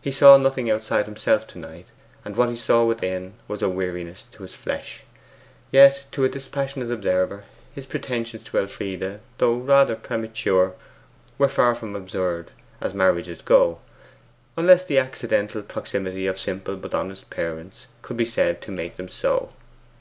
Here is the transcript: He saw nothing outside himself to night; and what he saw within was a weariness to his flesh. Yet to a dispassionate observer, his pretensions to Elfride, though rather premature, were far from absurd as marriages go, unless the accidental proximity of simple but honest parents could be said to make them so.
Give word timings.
He 0.00 0.10
saw 0.10 0.36
nothing 0.36 0.68
outside 0.68 1.04
himself 1.04 1.46
to 1.46 1.58
night; 1.60 1.86
and 2.24 2.34
what 2.34 2.48
he 2.48 2.56
saw 2.56 2.84
within 2.84 3.34
was 3.46 3.62
a 3.62 3.68
weariness 3.68 4.24
to 4.32 4.42
his 4.42 4.52
flesh. 4.56 5.04
Yet 5.70 6.06
to 6.10 6.24
a 6.24 6.28
dispassionate 6.28 6.90
observer, 6.90 7.44
his 7.72 7.86
pretensions 7.86 8.42
to 8.42 8.58
Elfride, 8.58 9.20
though 9.38 9.54
rather 9.54 9.94
premature, 9.94 10.74
were 11.38 11.46
far 11.46 11.76
from 11.76 11.94
absurd 11.94 12.50
as 12.80 12.94
marriages 12.94 13.42
go, 13.42 13.78
unless 14.56 14.84
the 14.86 14.98
accidental 14.98 15.62
proximity 15.62 16.26
of 16.26 16.36
simple 16.36 16.76
but 16.76 16.92
honest 16.92 17.30
parents 17.30 17.86
could 18.02 18.16
be 18.16 18.24
said 18.24 18.60
to 18.62 18.72
make 18.72 18.96
them 18.96 19.08
so. 19.08 19.50